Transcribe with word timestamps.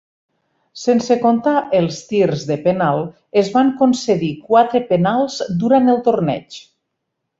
Sense 0.83 1.17
contar 1.25 1.53
els 1.79 1.99
tirs 2.13 2.45
de 2.51 2.57
penal, 2.63 3.03
es 3.43 3.51
van 3.57 3.69
concedir 3.83 4.33
quatre 4.49 4.83
penals 4.95 5.37
durant 5.65 5.93
el 5.95 6.01
torneig. 6.09 6.59